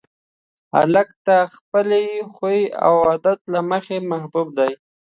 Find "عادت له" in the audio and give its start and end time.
3.07-3.59